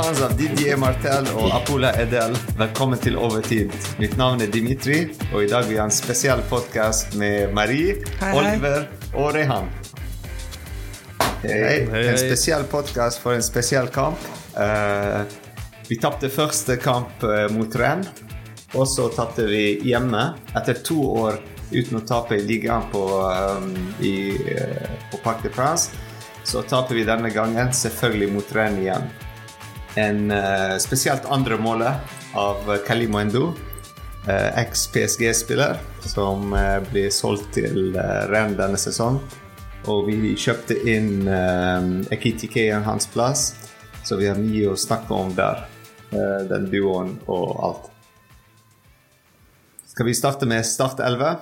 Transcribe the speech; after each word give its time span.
Fans 0.00 0.22
av 0.22 0.32
Didier 0.32 0.78
Martel 0.80 1.26
og 1.36 1.50
Apola 1.52 1.90
Edel, 2.00 2.32
velkommen 2.56 2.96
til 3.02 3.18
Overtid. 3.20 3.74
Mitt 4.00 4.14
navn 4.16 4.40
er 4.40 4.48
Dimitri, 4.48 5.02
og 5.28 5.44
i 5.44 5.48
dag 5.50 5.66
vil 5.66 5.74
vi 5.74 5.80
ha 5.80 5.84
en 5.90 5.92
spesiell 5.92 6.40
podkast 6.48 7.18
med 7.20 7.52
Marie, 7.52 7.98
Hei, 8.22 8.30
hei. 8.30 8.38
Oliver 8.38 8.86
og 9.12 9.34
Rehan. 9.36 9.68
Hei, 11.42 11.52
Hei, 11.52 11.76
hei. 11.92 12.06
En 12.14 12.18
spesiell 12.22 12.64
podkast 12.72 13.20
for 13.20 13.36
en 13.36 13.44
spesiell 13.44 13.92
kamp. 13.92 14.24
Uh, 14.56 15.28
vi 15.90 16.00
tapte 16.00 16.32
første 16.32 16.80
kamp 16.80 17.20
eh, 17.28 17.50
mot 17.52 17.76
Rennes, 17.76 18.24
og 18.72 18.88
så 18.88 19.10
tapte 19.12 19.50
vi 19.52 19.64
hjemme 19.84 20.30
etter 20.56 20.80
to 20.80 21.00
år 21.26 21.42
uten 21.74 22.00
å 22.00 22.06
tape 22.08 22.40
i 22.40 22.46
ligaen 22.48 22.88
på, 22.88 23.08
um, 23.20 23.74
i, 24.00 24.32
uh, 24.48 25.00
på 25.12 25.20
Parc 25.26 25.44
de 25.44 25.52
France. 25.52 25.92
Så 26.48 26.64
taper 26.64 26.96
vi 26.96 27.04
denne 27.04 27.28
gangen 27.36 27.74
selvfølgelig 27.76 28.38
mot 28.38 28.56
Rennes 28.56 28.88
igjen. 28.88 29.12
En 29.98 30.30
uh, 30.30 30.78
spesielt 30.78 31.26
andre 31.26 31.56
målet 31.58 31.94
av 32.38 32.76
Kalimo 32.86 33.18
Endo, 33.18 33.48
uh, 34.28 34.58
eks-PSG-spiller, 34.60 35.80
som 36.06 36.52
uh, 36.52 36.78
blir 36.92 37.10
solgt 37.10 37.50
til 37.58 37.96
uh, 37.98 38.26
Renn 38.30 38.54
denne 38.58 38.78
sesong. 38.78 39.18
Og 39.90 40.10
vi 40.10 40.34
kjøpte 40.38 40.76
inn 40.88 41.26
uh, 41.26 41.82
i 42.12 42.68
hans 42.70 43.06
plass, 43.10 43.54
så 44.04 44.16
vi 44.20 44.28
har 44.28 44.38
mye 44.38 44.70
å 44.70 44.78
snakke 44.78 45.14
om 45.14 45.34
der. 45.34 45.66
Uh, 46.10 46.42
den 46.50 46.70
duoen 46.70 47.16
og 47.30 47.48
alt. 47.62 47.90
Skal 49.90 50.06
vi 50.06 50.14
starte 50.14 50.46
med 50.46 50.66
Start 50.66 51.00
11? 51.02 51.38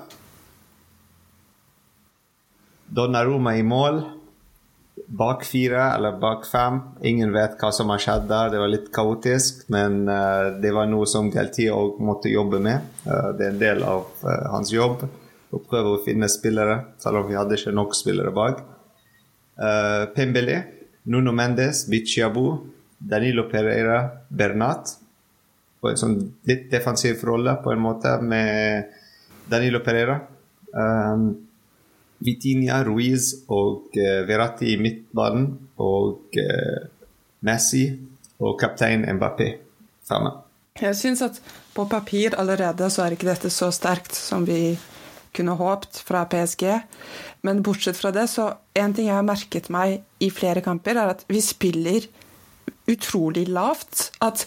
Donnaroma 2.89 3.57
i 3.57 3.63
mål. 3.63 4.18
Bak 5.07 5.45
fire 5.45 5.83
eller 5.95 6.17
bak 6.21 6.47
fem. 6.47 6.81
Ingen 7.03 7.33
vet 7.33 7.57
hva 7.61 7.71
som 7.75 7.91
har 7.93 8.03
skjedd 8.03 8.27
der. 8.31 8.51
Det 8.53 8.61
var 8.63 8.73
litt 8.73 8.91
kaotisk, 8.95 9.67
men 9.73 10.03
uh, 10.09 10.59
det 10.63 10.73
var 10.75 10.89
noe 10.91 11.07
som 11.09 11.31
Galti 11.33 11.69
òg 11.73 12.01
måtte 12.05 12.33
jobbe 12.33 12.61
med. 12.65 12.85
Uh, 13.07 13.31
det 13.39 13.47
er 13.47 13.53
en 13.53 13.63
del 13.63 13.85
av 13.87 14.07
uh, 14.25 14.49
hans 14.55 14.73
jobb 14.75 15.05
å 15.05 15.61
prøve 15.65 15.95
å 15.95 16.03
finne 16.05 16.29
spillere, 16.29 16.81
selv 17.01 17.23
om 17.23 17.29
vi 17.31 17.37
hadde 17.39 17.57
ikke 17.57 17.75
nok 17.77 17.97
spillere 17.97 18.33
bak. 18.35 18.61
Uh, 19.59 20.09
Pembele, 20.15 20.61
Nuno 21.09 21.33
Mendes, 21.33 21.87
Bichiabu, 21.89 22.47
Danilo 22.99 23.47
Pereira, 23.49 24.03
Bernat. 24.29 24.97
På 25.79 25.93
en 25.93 26.01
sånn 26.01 26.17
litt 26.49 26.67
defensiv 26.73 27.23
rolle, 27.25 27.55
på 27.65 27.73
en 27.73 27.83
måte, 27.83 28.17
med 28.21 28.91
Danilo 29.49 29.81
Pereira. 29.85 30.19
Um, 30.75 31.48
Vitinha, 32.25 32.83
Ruiz 32.87 33.33
og 33.49 33.97
eh, 33.99 34.23
Verratti 34.29 34.73
i 34.73 34.79
midtbanen. 34.81 35.51
Og 35.83 36.39
eh, 36.39 36.89
Messi 37.47 37.87
og 38.43 38.59
kaptein 38.61 39.07
Mbappé 39.17 39.53
framme. 40.09 40.35
Jeg 40.79 40.95
syns 40.99 41.23
at 41.27 41.41
på 41.75 41.87
papir 41.91 42.37
allerede 42.39 42.87
så 42.91 43.05
er 43.05 43.15
ikke 43.15 43.29
dette 43.29 43.51
så 43.51 43.71
sterkt 43.75 44.15
som 44.15 44.47
vi 44.47 44.77
kunne 45.35 45.55
håpt 45.59 46.01
fra 46.07 46.25
PSG. 46.31 46.65
Men 47.47 47.63
bortsett 47.63 47.99
fra 47.99 48.13
det, 48.15 48.27
så 48.31 48.51
en 48.79 48.95
ting 48.95 49.11
jeg 49.11 49.19
har 49.19 49.27
merket 49.27 49.69
meg 49.75 50.01
i 50.23 50.31
flere 50.35 50.63
kamper, 50.65 50.99
er 50.99 51.15
at 51.15 51.25
vi 51.31 51.43
spiller 51.45 52.09
utrolig 52.89 53.47
lavt. 53.51 54.09
At 54.25 54.47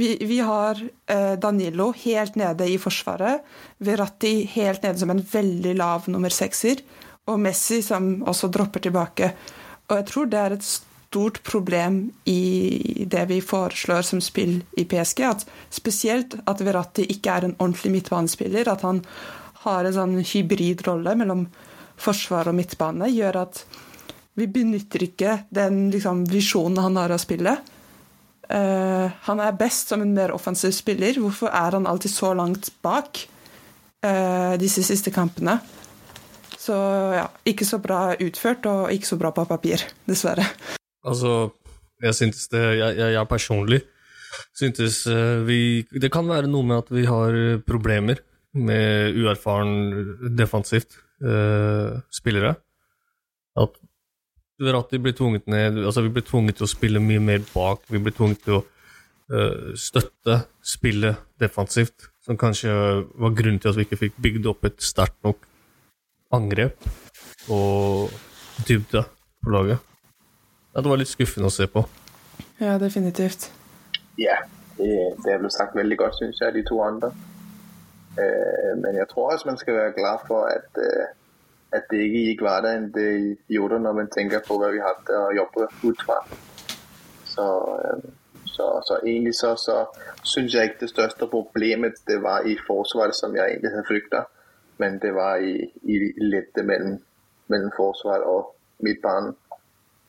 vi, 0.00 0.16
vi 0.24 0.40
har 0.42 0.80
eh, 0.80 1.34
Danilo 1.38 1.90
helt 2.04 2.38
nede 2.40 2.68
i 2.70 2.78
forsvaret, 2.80 3.44
Verratti 3.84 4.42
helt 4.54 4.82
nede 4.86 5.02
som 5.02 5.12
en 5.12 5.22
veldig 5.22 5.74
lav 5.78 6.08
nummer 6.10 6.32
sekser, 6.32 6.80
og 7.30 7.38
Messi 7.40 7.82
som 7.84 8.14
også 8.28 8.50
dropper 8.52 8.82
tilbake. 8.82 9.32
Og 9.88 9.98
jeg 9.98 10.08
tror 10.08 10.30
det 10.30 10.40
er 10.40 10.56
et 10.56 10.66
stort 10.66 11.42
problem 11.46 12.06
i 12.26 13.04
det 13.10 13.26
vi 13.28 13.40
foreslår 13.44 14.06
som 14.08 14.22
spill 14.24 14.62
i 14.80 14.86
PSG. 14.88 15.22
At 15.28 15.46
spesielt 15.70 16.38
at 16.48 16.64
Verratti 16.64 17.06
ikke 17.12 17.36
er 17.36 17.46
en 17.46 17.56
ordentlig 17.58 17.92
midtbanespiller. 17.98 18.70
At 18.72 18.86
han 18.86 19.02
har 19.66 19.86
en 19.86 19.96
sånn 19.96 20.16
hybridrolle 20.26 21.14
mellom 21.18 21.46
forsvar 22.02 22.50
og 22.50 22.56
midtbane, 22.58 23.10
gjør 23.12 23.42
at 23.44 23.60
vi 24.40 24.48
benytter 24.48 25.04
ikke 25.04 25.36
den 25.52 25.84
liksom, 25.92 26.24
visjonen 26.32 26.80
han 26.80 26.96
har 26.98 27.12
av 27.14 27.20
spillet. 27.22 27.68
Uh, 28.52 29.12
han 29.28 29.40
er 29.40 29.54
best 29.56 29.92
som 29.92 30.02
en 30.02 30.14
mer 30.16 30.32
offensiv 30.34 30.72
spiller. 30.74 31.20
Hvorfor 31.20 31.52
er 31.52 31.76
han 31.76 31.86
alltid 31.86 32.10
så 32.10 32.32
langt 32.36 32.72
bak 32.84 33.20
uh, 34.02 34.56
disse 34.60 34.82
siste 34.84 35.12
kampene? 35.14 35.60
Så 36.62 36.76
ja, 37.16 37.26
ikke 37.48 37.66
så 37.66 37.80
bra 37.82 38.12
utført, 38.22 38.66
og 38.70 38.92
ikke 38.94 39.08
så 39.08 39.18
bra 39.18 39.32
på 39.34 39.44
papir, 39.50 39.82
dessverre. 40.06 40.44
Altså, 41.02 41.50
jeg 42.02 42.14
syntes 42.14 42.46
det 42.52 42.62
Jeg, 42.62 42.96
jeg, 42.98 43.12
jeg 43.16 43.28
personlig 43.30 43.80
syntes 44.56 45.02
eh, 45.10 45.40
vi 45.46 45.60
Det 45.90 46.10
kan 46.12 46.28
være 46.28 46.50
noe 46.50 46.66
med 46.66 46.84
at 46.84 46.92
vi 46.94 47.06
har 47.08 47.38
problemer 47.66 48.22
med 48.52 49.16
uerfaren 49.16 50.34
defensivt 50.36 50.98
eh, 51.24 51.98
spillere. 52.12 52.54
At 53.56 53.78
Verratti 54.62 55.00
blir 55.02 55.16
tvunget 55.16 55.48
ned 55.50 55.80
Altså, 55.82 56.04
vi 56.04 56.12
blir 56.12 56.26
tvunget 56.28 56.60
til 56.60 56.68
å 56.68 56.70
spille 56.70 57.02
mye 57.02 57.22
mer 57.22 57.42
bak. 57.54 57.86
Vi 57.90 57.98
blir 58.02 58.14
tvunget 58.14 58.44
til 58.46 58.60
å 58.60 58.64
eh, 59.32 59.72
støtte 59.74 60.42
spillet 60.62 61.24
defensivt, 61.42 62.12
som 62.22 62.38
kanskje 62.38 62.70
var 62.70 63.34
grunnen 63.34 63.58
til 63.62 63.72
at 63.72 63.80
vi 63.80 63.88
ikke 63.88 64.04
fikk 64.04 64.20
bygd 64.22 64.52
opp 64.52 64.68
et 64.68 64.78
sterkt 64.84 65.18
nok 65.26 65.48
angrep 66.32 66.86
og 67.50 68.10
dybde 68.68 69.04
på 69.42 69.50
laget. 69.50 69.78
Ja, 70.74 70.80
det 70.80 70.90
var 70.90 71.00
litt 71.00 71.10
skuffende 71.10 71.50
å 71.50 71.52
se 71.52 71.66
på. 71.68 71.84
Ja, 72.62 72.78
definitivt. 72.80 73.50
Ja, 74.20 74.38
det, 74.78 74.92
det 75.24 75.38
ble 75.40 75.50
sagt 75.52 75.76
veldig 75.76 75.98
godt, 76.00 76.16
synes 76.20 76.40
jeg, 76.40 76.54
de 76.54 76.62
to 76.68 76.80
andre. 76.84 77.12
Øh, 78.20 78.72
men 78.78 78.96
jeg 78.96 79.08
tror 79.10 79.32
også, 79.32 79.48
man 79.48 79.58
skal 79.58 79.74
være 79.74 79.92
glad 79.98 80.18
for, 80.26 80.44
at, 80.44 80.70
øh, 80.86 81.06
at 81.72 81.84
det 81.90 81.98
ikke 82.06 82.24
gikk 82.26 82.40
hverdagen 82.40 82.92
det 82.94 83.38
gjorde, 83.48 83.80
når 83.80 83.92
man 83.92 84.10
tenker 84.10 84.40
på, 84.46 84.58
hva 84.60 84.72
vi 84.72 84.82
hadde 84.84 85.20
å 85.26 85.30
jobbe 85.36 85.68
ut 85.88 86.04
fra. 86.06 86.18
Så, 87.34 87.46
øh, 87.76 88.02
så, 88.54 88.66
så 88.88 89.00
egentlig 89.06 89.34
så, 89.34 89.54
så 89.56 89.76
synes 90.22 90.54
jeg 90.54 90.64
ikke, 90.64 90.80
det 90.80 90.90
største 90.90 91.26
problemet, 91.26 92.00
det 92.08 92.22
var 92.22 92.48
i 92.48 92.56
forsvaret, 92.66 93.16
som 93.16 93.36
jeg 93.36 93.44
egentlig 93.48 93.72
hadde 93.72 93.88
frygter. 93.88 94.28
Men 94.80 94.98
det 95.02 95.12
var 95.14 95.42
i, 95.42 95.56
i 95.84 95.98
lette 96.22 96.64
mellom, 96.66 96.96
mellom 97.52 97.72
forsvar 97.76 98.24
og 98.26 98.54
midtbanen, 98.82 99.34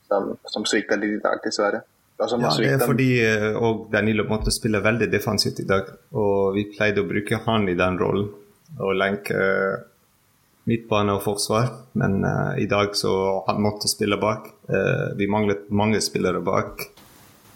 som, 0.07 0.33
som 0.49 0.65
svikta 0.67 0.97
litt 0.99 1.17
i 1.19 1.23
dag, 1.23 1.41
dessverre. 1.43 1.83
Ja, 2.19 2.27
det 2.29 2.69
er 2.69 2.83
fordi 2.85 3.09
eh, 3.25 3.55
og 3.57 3.87
Danilo 3.91 4.23
måtte 4.29 4.53
spille 4.53 4.83
veldig 4.83 5.09
defensivt 5.11 5.59
i 5.63 5.67
dag. 5.67 5.89
Og 6.15 6.53
vi 6.55 6.67
pleide 6.71 7.01
å 7.01 7.09
bruke 7.09 7.41
han 7.47 7.65
i 7.67 7.75
den 7.77 7.97
rollen. 7.99 8.29
Og 8.79 8.93
lenke 8.95 9.37
eh, 9.37 9.81
midtbane 10.69 11.17
og 11.17 11.23
forsvar. 11.25 11.71
Men 11.99 12.21
uh, 12.23 12.53
i 12.61 12.67
dag 12.69 12.93
så 12.95 13.11
han 13.49 13.61
måtte 13.65 13.91
spille 13.91 14.19
bak. 14.21 14.47
Uh, 14.69 15.11
vi 15.19 15.27
manglet 15.27 15.67
mange 15.73 15.99
spillere 16.05 16.39
bak. 16.45 16.85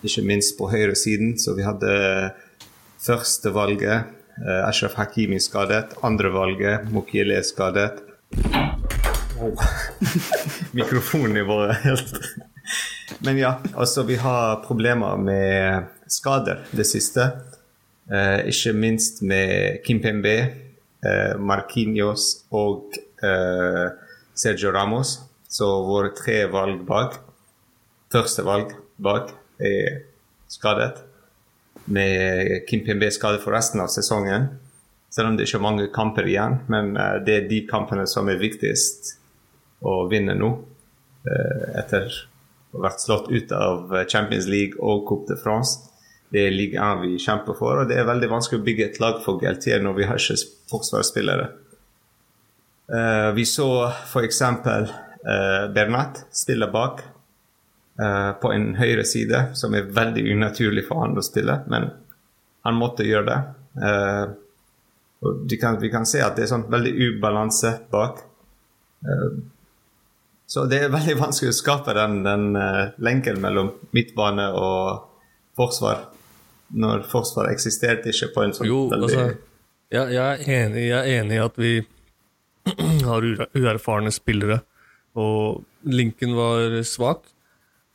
Ikke 0.04 0.26
minst 0.28 0.58
på 0.58 0.72
høyresiden. 0.74 1.38
Så 1.40 1.56
vi 1.58 1.66
hadde 1.68 1.94
første 3.00 3.54
eh, 4.46 4.68
Ashraf 4.68 4.94
Hakimi 5.00 5.40
skadet. 5.40 5.98
Andre 6.04 6.30
valget 6.34 6.92
Mokiele 6.92 7.44
skadet. 7.44 8.04
Mikrofonen 10.78 11.48
var 11.48 11.74
helt 11.86 12.14
men 13.20 13.38
ja, 13.38 13.60
altså 13.74 14.04
vi 14.04 14.16
har 14.16 14.64
problemer 14.66 15.18
med 15.18 15.88
skader 16.12 16.66
det 16.72 16.86
siste. 16.88 17.30
Uh, 18.12 18.48
ikke 18.48 18.74
minst 18.74 19.22
med 19.22 19.82
Kimpembe, 19.86 20.36
uh, 21.04 21.40
Marquinhos 21.40 22.46
og 22.52 22.94
uh, 23.24 23.88
Sergio 24.36 24.72
Ramos. 24.72 25.18
Så 25.50 25.68
våre 25.88 26.12
tre 26.16 26.44
valg 26.52 26.84
bak, 26.88 27.18
første 28.12 28.44
valg 28.46 28.76
bak, 29.00 29.32
er 29.60 30.02
skadet. 30.52 31.02
Med 31.88 32.68
Kimpembe 32.70 33.10
skadet 33.16 33.44
for 33.44 33.56
resten 33.56 33.84
av 33.84 33.92
sesongen. 33.94 34.50
Selv 35.14 35.32
om 35.32 35.38
det 35.38 35.48
ikke 35.48 35.60
er 35.62 35.64
mange 35.66 35.90
kamper 35.96 36.28
igjen. 36.28 36.62
Men 36.72 36.96
eh, 37.00 37.20
det 37.26 37.36
er 37.36 37.52
de 37.52 37.62
kampene 37.70 38.08
som 38.10 38.30
er 38.32 38.42
viktigst 38.42 39.16
å 39.86 40.02
vinne 40.12 40.36
nå. 40.38 40.56
Etter 41.28 42.08
etter 42.08 42.14
ha 42.78 42.84
vært 42.86 43.04
slått 43.04 43.30
ut 43.32 43.52
av 43.56 43.94
Champions 44.10 44.48
League 44.52 44.80
og 44.80 45.06
Coupe 45.08 45.32
de 45.32 45.38
France. 45.40 45.92
Det 46.32 46.44
er 46.44 46.56
ligaen 46.56 47.02
vi 47.06 47.20
kjemper 47.22 47.56
for, 47.56 47.82
og 47.82 47.90
det 47.90 47.98
er 48.00 48.08
veldig 48.08 48.30
vanskelig 48.32 48.60
å 48.60 48.66
bygge 48.66 48.88
et 48.90 49.00
lag 49.00 49.22
for 49.24 49.40
GLT 49.40 49.80
når 49.84 49.96
vi 49.96 50.08
har 50.10 50.20
ikke 50.20 50.38
forsvarsspillere. 50.72 51.48
Eh, 52.88 53.30
vi 53.36 53.46
så 53.48 53.70
f.eks. 53.92 54.42
Bernat 55.76 56.22
spille 56.36 56.70
bak 56.72 57.02
eh, 57.04 57.17
på 57.98 58.52
en 58.54 58.76
høyre 58.78 59.02
side, 59.10 59.40
som 59.58 59.74
er 59.74 59.88
veldig 59.90 60.22
unaturlig 60.30 60.84
for 60.86 61.02
han 61.02 61.18
å 61.18 61.24
stille, 61.26 61.56
men 61.66 61.88
han 62.68 62.76
måtte 62.78 63.06
gjøre 63.08 63.26
det. 63.26 63.38
Eh, 63.88 64.26
og 65.26 65.54
kan, 65.60 65.80
vi 65.82 65.90
kan 65.90 66.06
se 66.06 66.22
at 66.24 66.36
det 66.38 66.46
er 66.46 66.52
sånn 66.52 66.68
veldig 66.72 66.94
ubalanse 67.08 67.74
bak. 67.94 68.22
Eh, 69.08 69.38
så 70.48 70.66
det 70.70 70.82
er 70.84 70.94
veldig 70.98 71.18
vanskelig 71.22 71.54
å 71.54 71.58
skape 71.58 71.96
den, 71.98 72.22
den 72.28 72.50
eh, 72.60 72.84
lenken 73.04 73.42
mellom 73.44 73.72
midtbane 73.96 74.50
og 74.52 75.08
forsvar. 75.58 76.10
Når 76.78 77.06
forsvar 77.08 77.48
eksisterte 77.54 78.12
ikke 78.12 78.34
på 78.36 78.44
en 78.44 78.54
sånn 78.58 78.68
Jo, 78.68 78.82
veldig 78.92 79.08
altså 79.08 79.28
jeg, 79.88 80.10
jeg, 80.12 80.20
er 80.20 80.42
enig, 80.52 80.82
jeg 80.90 80.98
er 81.00 81.22
enig 81.22 81.38
i 81.38 81.44
at 81.46 81.60
vi 81.64 81.74
har 83.08 83.28
uerfarne 83.56 84.12
spillere, 84.12 84.60
og 85.16 85.64
linken 85.88 86.36
var 86.36 86.76
svak. 86.84 87.24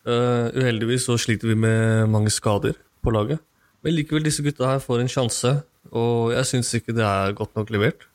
Eh, 0.02 0.46
uheldigvis 0.58 1.06
så 1.06 1.16
sliter 1.20 1.52
vi 1.52 1.54
med 1.54 2.08
mange 2.10 2.30
skader 2.30 2.74
på 3.02 3.12
laget. 3.14 3.38
Men 3.82 3.94
likevel, 3.94 4.24
disse 4.26 4.42
gutta 4.42 4.66
her 4.66 4.82
får 4.82 5.02
en 5.02 5.10
sjanse, 5.10 5.52
og 5.90 6.32
jeg 6.34 6.48
syns 6.48 6.74
ikke 6.78 6.94
det 6.94 7.04
er 7.06 7.34
godt 7.38 7.54
nok 7.58 7.70
levert. 7.70 8.06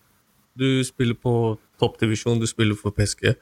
Du 0.58 0.84
spiller 0.84 1.16
på 1.16 1.58
toppdivisjon, 1.80 2.40
du 2.40 2.48
spiller 2.48 2.76
for 2.76 2.96
PSG, 2.96 3.36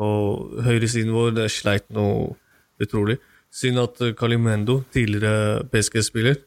og 0.00 0.62
høyresiden 0.64 1.12
vår 1.12 1.34
det 1.36 1.44
er 1.46 1.52
sleit 1.52 1.86
noe 1.92 2.34
utrolig. 2.80 3.18
Synd 3.52 3.80
at 3.82 3.96
Calimendo, 3.98 4.14
Kalimendo, 4.20 4.76
tidligere 4.92 5.64
PSG-spiller, 5.72 6.40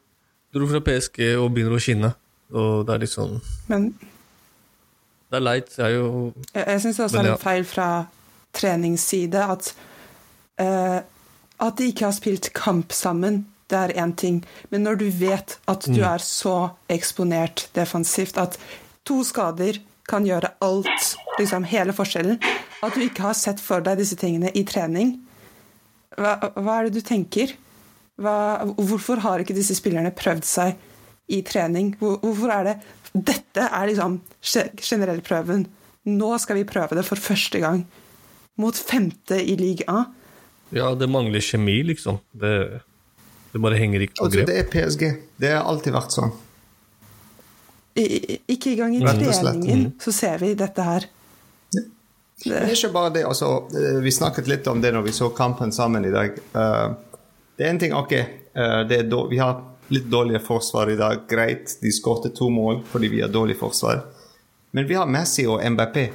dro 0.54 0.68
fra 0.70 0.82
PSG 0.86 1.34
og 1.36 1.52
begynner 1.54 1.78
å 1.78 1.82
skinne. 1.82 2.14
Og 2.54 2.84
det 2.86 2.94
er 2.94 3.02
litt 3.02 3.10
sånn 3.10 3.40
Men 3.72 3.88
Det 3.98 5.40
er 5.40 5.42
leit. 5.42 5.72
Jeg 5.74 5.86
er 5.88 5.96
jo 5.96 6.34
jeg, 6.54 6.66
jeg 6.68 6.82
syns 6.84 7.00
også 7.02 7.18
det 7.18 7.26
er 7.26 7.34
en 7.34 7.42
feil 7.42 7.66
fra 7.66 7.88
treningsside 8.54 9.46
at 9.56 9.72
eh, 10.62 11.00
At 11.64 11.78
de 11.80 11.88
ikke 11.92 12.06
har 12.10 12.16
spilt 12.18 12.50
kamp 12.58 12.92
sammen, 12.96 13.44
det 13.72 13.80
er 13.80 13.94
én 14.04 14.12
ting. 14.20 14.42
Men 14.70 14.84
når 14.86 15.00
du 15.00 15.06
vet 15.16 15.56
at 15.72 15.86
du 15.88 16.02
er 16.04 16.22
så 16.22 16.56
eksponert 16.92 17.68
defensivt 17.78 18.38
at 18.42 18.58
to 19.08 19.22
skader 19.26 19.80
kan 20.10 20.26
gjøre 20.28 20.50
alt, 20.62 21.14
liksom 21.40 21.64
hele 21.72 21.96
forskjellen, 21.96 22.40
at 22.84 22.94
du 22.98 23.06
ikke 23.06 23.24
har 23.30 23.38
sett 23.40 23.62
for 23.64 23.80
deg 23.86 24.02
disse 24.02 24.18
tingene 24.20 24.52
i 24.60 24.66
trening, 24.68 25.16
hva, 26.20 26.36
hva 26.60 26.76
er 26.82 26.90
det 26.90 27.00
du 27.00 27.06
tenker? 27.08 27.54
Hva, 28.22 28.36
hvorfor 28.78 29.24
har 29.24 29.42
ikke 29.42 29.56
disse 29.58 29.74
spillerne 29.80 30.12
prøvd 30.14 30.44
seg 30.46 30.76
i 31.34 31.40
trening? 31.48 31.94
Hvor, 32.02 32.20
hvorfor 32.22 32.52
er 32.54 32.68
det 32.68 32.76
Dette 33.14 33.68
er 33.70 33.88
liksom 33.90 34.20
ge- 34.42 34.72
generellprøven. 34.82 35.64
Nå 36.10 36.30
skal 36.42 36.58
vi 36.60 36.64
prøve 36.68 36.98
det 36.98 37.04
for 37.08 37.16
første 37.22 37.60
gang. 37.62 37.84
Mot 38.58 38.76
femte 38.78 39.38
i 39.40 39.54
ligaen. 39.60 40.08
Ja, 40.74 40.94
det 40.98 41.08
mangler 41.12 41.40
kjemi, 41.44 41.80
liksom. 41.86 42.18
Det, 42.32 42.82
det 43.54 43.62
bare 43.62 43.78
henger 43.78 44.02
ikke 44.08 44.16
på 44.18 44.26
Altså, 44.26 44.38
grep. 44.40 44.48
det 44.50 44.58
er 44.62 44.70
PSG. 44.74 45.04
Det 45.38 45.52
har 45.54 45.68
alltid 45.70 45.94
vært 45.94 46.16
sånn. 46.16 46.32
I, 47.96 48.06
i- 48.34 48.40
ikke 48.56 48.72
engang 48.74 48.96
i 48.98 49.02
slett, 49.04 49.44
treningen 49.44 49.84
så 50.02 50.12
ser 50.18 50.40
vi 50.42 50.54
dette 50.58 50.82
her. 50.88 51.06
Det 52.44 52.56
er 52.58 52.72
ikke 52.74 52.90
bare 52.96 53.12
det. 53.14 53.22
Altså, 53.30 53.52
eh, 53.78 54.00
vi 54.04 54.12
snakket 54.12 54.48
litt 54.50 54.66
om 54.68 54.82
det 54.82 54.92
når 54.96 55.06
vi 55.06 55.14
så 55.16 55.30
kampen 55.38 55.72
sammen 55.72 56.06
i 56.06 56.12
dag. 56.12 56.34
Eh, 56.56 56.96
det 57.58 57.68
er 57.68 57.70
en 57.70 57.80
ting, 57.80 57.94
ok, 57.94 58.12
eh, 58.18 58.84
det 58.90 58.98
er 59.00 59.04
då- 59.10 59.28
vi 59.30 59.38
har 59.38 59.62
litt 59.94 60.10
dårlige 60.10 60.42
forsvar 60.42 60.90
i 60.90 60.96
dag. 60.98 61.28
Greit, 61.30 61.78
de 61.82 61.92
skåret 61.92 62.34
to 62.36 62.50
mål 62.50 62.82
fordi 62.92 63.08
vi 63.10 63.22
har 63.22 63.30
dårlig 63.30 63.58
forsvar. 63.60 64.02
Men 64.72 64.88
vi 64.88 64.96
har 64.96 65.06
Messi 65.06 65.46
og 65.46 65.62
MBP 65.62 66.10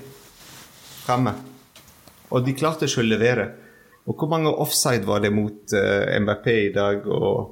fremme. 1.07 1.35
Og 2.31 2.45
de 2.45 2.53
klarte 2.53 2.85
ikke 2.85 3.01
å 3.05 3.09
levere. 3.09 3.53
Og 4.09 4.17
hvor 4.17 4.31
mange 4.33 4.51
offside 4.51 5.07
var 5.07 5.21
det 5.25 5.33
mot 5.37 5.75
uh, 5.77 6.21
MBP 6.21 6.47
i 6.49 6.73
dag? 6.75 7.05
Og 7.07 7.51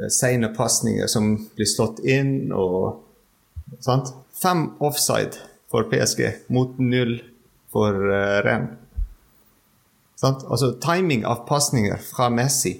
uh, 0.00 0.08
sene 0.08 0.52
pasninger 0.56 1.10
som 1.10 1.34
blir 1.56 1.68
slått 1.68 2.00
inn, 2.04 2.52
og 2.56 3.02
sant? 3.84 4.14
Fem 4.42 4.70
offside 4.82 5.36
for 5.70 5.88
PSG 5.90 6.48
mot 6.52 6.80
null 6.80 7.18
for 7.72 7.96
uh, 8.08 8.40
Renn. 8.46 8.70
Sant? 10.22 10.46
Altså 10.48 10.72
timing 10.80 11.26
av 11.26 11.44
pasninger 11.48 11.98
fra 11.98 12.30
Messi. 12.30 12.76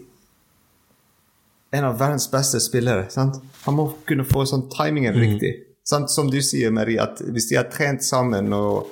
En 1.73 1.85
av 1.85 1.99
verdens 1.99 2.29
beste 2.31 2.61
spillere. 2.61 3.09
Sant? 3.11 3.41
Han 3.65 3.75
må 3.75 3.89
kunne 4.07 4.27
få 4.29 4.45
sånn 4.47 4.69
timingen 4.71 5.17
riktig. 5.19 5.53
Sant? 5.89 6.13
Som 6.13 6.31
du 6.31 6.39
sier, 6.45 6.71
Marie, 6.71 7.01
at 7.03 7.19
hvis 7.25 7.49
de 7.51 7.59
har 7.59 7.71
trent 7.73 8.05
sammen 8.07 8.53
og 8.55 8.91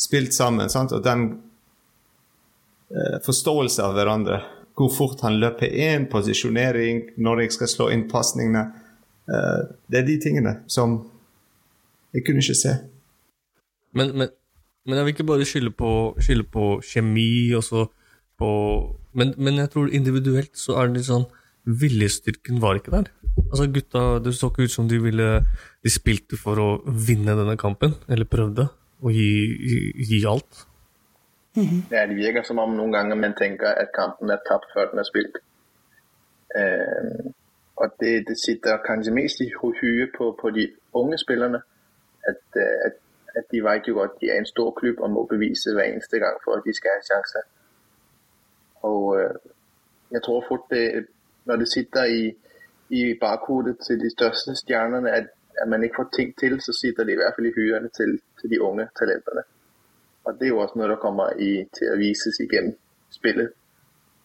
spilt 0.00 0.32
sammen, 0.34 0.70
sant? 0.72 0.94
og 0.96 1.02
den 1.04 1.26
eh, 1.28 1.40
forståelse 3.24 3.84
av 3.84 3.96
hverandre, 3.96 4.40
hvor 4.76 4.92
fort 4.92 5.22
han 5.24 5.38
løper 5.40 5.72
inn, 5.72 6.08
posisjonering, 6.12 7.02
når 7.20 7.44
jeg 7.44 7.56
skal 7.56 7.70
slå 7.70 7.88
inn 7.92 8.06
pasningene 8.10 8.64
eh, 9.28 9.60
Det 9.88 10.00
er 10.00 10.06
de 10.08 10.18
tingene 10.20 10.54
som 10.70 10.98
jeg 12.12 12.24
kunne 12.26 12.44
ikke 12.44 12.58
se. 12.58 12.74
Men, 13.96 14.14
men, 14.16 14.32
men 14.84 14.98
jeg 14.98 15.06
vil 15.06 15.14
ikke 15.14 15.28
bare 15.28 15.48
skylde 15.48 15.72
på, 15.76 15.92
skylde 16.20 16.48
på 16.52 16.66
kjemi 16.84 17.52
og 17.56 17.64
så 17.64 17.86
på 18.40 18.50
men, 19.12 19.34
men 19.36 19.60
jeg 19.60 19.70
tror 19.72 19.92
individuelt 19.92 20.56
så 20.56 20.78
er 20.80 20.88
det 20.88 21.00
litt 21.00 21.10
sånn 21.10 21.28
Viljestyrken 21.62 22.56
var 22.58 22.74
ikke 22.74 22.90
der. 22.90 23.10
Altså 23.44 23.68
Gutta 23.70 24.00
det 24.18 24.32
så 24.34 24.48
ikke 24.50 24.64
ut 24.66 24.72
som 24.72 24.88
de 24.90 24.96
ville 24.98 25.28
De 25.84 25.90
spilte 25.92 26.34
for 26.40 26.58
å 26.58 26.68
vinne 26.82 27.36
denne 27.38 27.54
kampen, 27.60 27.94
eller 28.10 28.26
prøvde 28.26 28.66
å 29.02 29.12
gi, 29.14 29.28
gi, 29.62 29.78
gi 30.08 30.18
alt. 30.26 30.64
Ja, 31.90 32.06
det 32.06 32.16
virker 32.16 32.42
som 32.42 32.58
om 32.58 32.72
noen 32.76 32.92
ganger 32.92 33.18
man 33.20 33.34
tenker 33.36 33.68
at 33.68 33.92
kampen 33.92 34.30
er 34.30 34.40
tapt 34.48 34.70
før 34.74 34.90
den 34.90 35.02
er 35.02 35.08
spilt. 35.08 35.36
Uh, 36.56 37.32
og 37.76 37.92
det, 38.00 38.28
det 38.28 38.38
sitter 38.40 38.80
kanskje 38.86 39.12
mest 39.12 39.40
i 39.40 39.50
hyet 39.52 40.10
på, 40.16 40.32
på 40.40 40.50
de 40.50 40.68
unge 40.92 41.18
spillerne, 41.18 41.60
at, 42.28 42.42
uh, 42.56 42.86
at, 42.86 42.96
at 43.36 43.44
de 43.52 43.64
vet 43.64 43.88
jo 43.88 43.94
godt, 43.94 44.20
de 44.20 44.30
er 44.30 44.38
en 44.38 44.46
stor 44.46 44.70
klub 44.80 45.00
og 45.00 45.10
må 45.10 45.26
bevise 45.26 45.74
hver 45.74 45.84
eneste 45.84 46.18
gang 46.18 46.40
for, 46.44 46.56
at 46.56 46.64
de 46.66 46.76
skal 46.76 46.90
ha 46.94 47.00
en 47.00 47.10
chance. 47.12 47.38
Og 48.82 49.02
uh, 49.04 49.36
jeg 50.10 50.22
tror 50.22 50.44
fort, 50.48 50.64
det, 50.70 51.06
når 51.44 51.56
det 51.56 51.68
sitter 51.68 52.04
i, 52.04 52.34
i 52.88 53.18
bakhodet 53.20 53.78
til 53.86 54.00
de 54.00 54.10
største 54.10 54.56
stjernerne, 54.56 55.10
at, 55.10 55.26
at 55.62 55.68
man 55.68 55.82
ikke 55.82 55.98
får 55.98 56.10
ting 56.16 56.38
til, 56.38 56.60
så 56.60 56.72
sitter 56.80 57.04
det 57.04 57.12
i 57.12 57.20
hvert 57.20 57.34
fall 57.36 57.46
i 57.46 57.56
hyerne 57.56 57.88
til, 57.88 58.20
til 58.40 58.50
de 58.50 58.60
unge 58.60 58.88
talenterne. 58.98 59.42
Og 60.24 60.34
det 60.38 60.44
er 60.46 60.48
jo 60.54 60.58
også 60.58 60.74
noget, 60.76 60.90
der 60.90 60.96
kommer 60.96 61.26
i, 61.38 61.64
til 61.76 61.86
at 61.92 61.98
vises 61.98 62.40
igennem 62.40 62.76
spillet. 63.10 63.50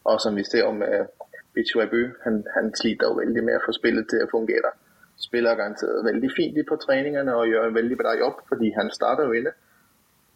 Og 0.03 0.21
som 0.21 0.35
vi 0.35 0.43
ser 0.43 0.71
med 0.71 1.05
Bichuabu, 1.53 2.03
han, 2.23 2.43
han 2.55 2.75
sliter 2.75 3.07
jo 3.07 3.13
veldig 3.13 3.43
med 3.43 3.53
at 3.53 3.65
få 3.65 3.71
spillet 3.71 4.05
til 4.09 4.19
at 4.23 4.29
fungere. 4.31 4.71
Spiller 5.19 5.55
garanteret 5.55 6.05
veldig 6.05 6.29
fint 6.37 6.57
på 6.69 6.75
treningene 6.75 7.35
og 7.35 7.47
gjør 7.47 7.67
en 7.67 7.75
veldig 7.75 7.97
bra 7.97 8.11
jobb, 8.23 8.37
fordi 8.47 8.71
han 8.77 8.91
starter 8.93 9.23
jo 9.25 9.31
inne. 9.31 9.53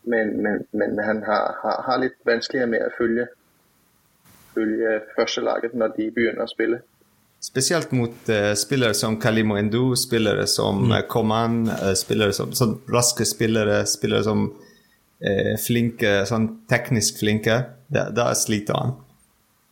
Men, 0.04 0.44
men, 0.44 0.56
men 0.80 1.00
han 1.00 1.24
har, 1.24 1.46
har, 1.64 1.84
har 1.88 1.98
litt 2.02 2.18
vanskeligere 2.26 2.70
med 2.74 2.82
at 2.88 2.96
følge, 2.98 3.28
følge 4.54 4.96
førstelaget 5.16 5.78
når 5.78 5.94
de 5.98 6.10
begynner 6.16 6.48
å 6.48 6.50
spille. 6.50 6.82
Spesielt 7.42 7.94
mot 7.98 8.30
uh, 8.30 8.52
spillere 8.58 8.94
som 8.98 9.20
Kalimo 9.22 9.56
Endu, 9.58 9.96
spillere 9.98 10.48
som 10.50 10.84
mm. 10.90 10.98
Coman, 11.10 11.62
uh, 11.70 11.94
spillere 11.98 12.34
som 12.38 12.52
sånn 12.58 12.76
raske 12.94 13.26
spillere, 13.26 13.80
spillere 13.90 14.26
som 14.26 14.44
eh, 15.22 15.56
flinke, 15.62 16.22
sånn 16.30 16.48
teknisk 16.70 17.22
flinke. 17.22 17.58
Da, 17.92 18.30
sliter 18.38 18.78
han. 18.78 18.94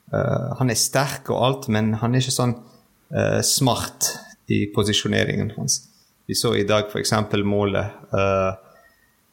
Uh, 0.09 0.55
han 0.57 0.71
er 0.73 0.79
sterk 0.79 1.29
og 1.29 1.43
alt, 1.45 1.67
men 1.69 1.93
han 2.01 2.15
er 2.15 2.23
ikke 2.23 2.33
sånn 2.33 2.55
uh, 3.13 3.41
smart 3.45 4.09
i 4.49 4.63
posisjoneringen 4.73 5.53
hans. 5.55 5.83
Vi 6.29 6.37
så 6.37 6.55
i 6.57 6.65
dag 6.67 6.89
f.eks. 6.89 7.13
målet. 7.45 7.93
Uh, 8.09 8.57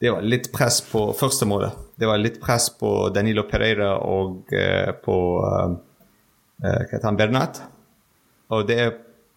det 0.01 0.13
var 0.13 0.29
litt 0.29 0.51
press 0.53 0.83
på 0.85 1.09
første 1.17 1.49
målet. 1.49 1.73
Det 1.97 2.09
var 2.09 2.21
litt 2.21 2.37
press 2.43 2.69
på 2.77 3.09
Danilo 3.15 3.47
Pereira 3.49 3.95
og 4.05 4.53
på 5.01 5.15
hva 5.41 5.63
heter 6.91 7.17
Bernat. 7.17 7.63
Og 8.53 8.67
det 8.69 8.77
er 8.77 8.91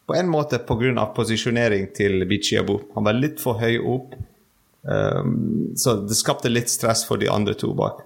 på 0.09 0.17
en 0.19 0.27
måte 0.27 0.59
pga. 0.59 1.05
posisjonering 1.15 1.93
til 1.95 2.25
Bichiabu. 2.27 2.79
Han 2.95 3.05
var 3.07 3.15
litt 3.15 3.39
for 3.39 3.62
høy 3.62 3.79
opp, 3.79 4.15
um, 4.83 5.74
så 5.77 5.95
det 6.05 6.17
skapte 6.19 6.51
litt 6.51 6.71
stress 6.71 7.05
for 7.07 7.21
de 7.21 7.29
andre 7.31 7.55
to 7.57 7.71
bak. 7.77 8.03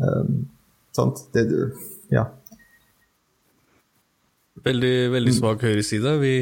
Um, 0.00 0.46
sant? 0.96 1.24
Det, 1.34 1.46
ja. 2.12 2.26
Veldig, 4.64 4.94
veldig 5.14 5.34
svak 5.36 5.64
høyreside. 5.64 6.16
Vi 6.20 6.34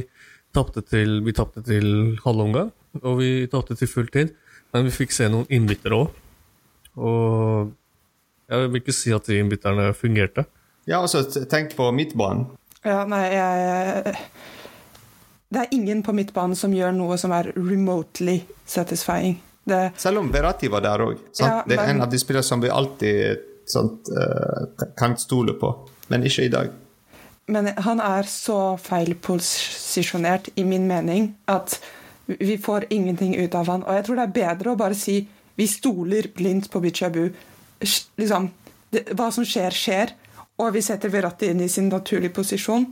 tapte 0.57 0.83
til, 0.87 1.21
vi 1.27 1.35
tapte 1.37 1.63
til 1.67 2.19
halvomgang, 2.25 2.73
og 3.03 3.19
vi 3.21 3.33
tapte 3.51 3.77
til 3.79 3.91
full 3.91 4.09
tid. 4.15 4.35
Men 4.75 4.89
vi 4.89 4.93
fikk 4.93 5.15
se 5.17 5.29
noen 5.33 5.49
innbyttere 5.55 5.97
òg. 5.97 6.17
Og 6.99 7.71
jeg 8.49 8.71
vil 8.73 8.81
ikke 8.83 8.97
si 8.97 9.13
at 9.15 9.29
de 9.29 9.39
innbytterne 9.41 9.91
fungerte. 9.97 10.45
ja, 10.89 11.01
altså, 11.01 11.23
tenk 11.47 11.77
på 11.77 11.91
midtbanen. 11.93 12.47
Ja, 12.87 13.03
nei, 13.09 13.25
jeg 13.35 14.15
Det 15.49 15.61
er 15.63 15.71
ingen 15.73 16.03
på 16.05 16.13
midtbanen 16.13 16.57
som 16.57 16.73
gjør 16.77 16.93
noe 16.93 17.17
som 17.21 17.33
er 17.33 17.53
remotely 17.57 18.41
satisfying. 18.69 19.39
Det, 19.69 19.93
Selv 20.01 20.21
om 20.21 20.33
Verratti 20.33 20.69
var 20.73 20.85
der 20.85 21.05
òg. 21.05 21.17
Ja, 21.41 21.63
det 21.69 21.79
er 21.79 21.93
en 21.93 22.03
av 22.05 22.11
de 22.13 22.21
spillerne 22.21 22.45
som 22.45 22.61
vi 22.61 22.71
alltid 22.73 23.45
sant, 23.69 24.09
eh, 24.09 24.85
kan 24.97 25.17
stole 25.21 25.53
på, 25.61 25.73
men 26.09 26.25
ikke 26.25 26.45
i 26.45 26.53
dag. 26.53 26.71
men 27.49 27.67
han 27.67 28.01
er 28.01 28.23
så 28.29 28.77
feilposisjonert, 28.77 30.51
i 30.57 30.65
min 30.65 30.87
mening, 30.87 31.37
at 31.49 31.81
vi 32.27 32.59
får 32.59 32.85
ingenting 32.91 33.37
ut 33.37 33.55
av 33.55 33.67
han. 33.67 33.85
Og 33.85 33.95
jeg 33.95 34.05
tror 34.05 34.17
det 34.17 34.25
er 34.27 34.35
bedre 34.37 34.73
å 34.73 34.77
bare 34.77 34.95
si 34.95 35.29
vi 35.57 35.67
stoler 35.67 36.29
blindt 36.37 36.69
på 36.71 36.81
Bichabu. 36.81 37.31
Liksom, 37.81 38.51
det, 38.93 39.07
hva 39.17 39.31
som 39.33 39.47
skjer, 39.49 39.73
skjer. 39.73 40.13
Og 40.61 40.75
vi 40.75 40.83
setter 40.85 41.09
Verratti 41.09 41.49
inn 41.49 41.63
i 41.65 41.69
sin 41.73 41.89
naturlige 41.89 42.35
posisjon. 42.37 42.87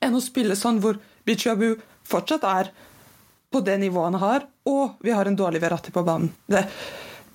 enn 0.00 0.14
å 0.14 0.20
spille 0.22 0.54
sånn 0.56 0.78
hvor 0.82 0.98
Bichabu 1.28 1.74
fortsatt 2.08 2.46
er 2.48 2.70
på 3.52 3.60
det 3.64 3.76
nivået 3.80 4.10
han 4.10 4.22
har, 4.22 4.46
og 4.68 4.98
vi 5.04 5.12
har 5.14 5.28
en 5.28 5.36
dårlig 5.36 5.60
Verratti 5.62 5.92
på 5.92 6.04
banen. 6.04 6.32
Det, 6.48 6.64